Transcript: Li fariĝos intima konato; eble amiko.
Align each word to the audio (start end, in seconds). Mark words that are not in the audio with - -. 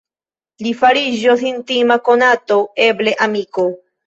Li 0.67 0.71
fariĝos 0.79 1.43
intima 1.49 1.99
konato; 2.09 2.59
eble 2.89 3.15
amiko. 3.29 3.69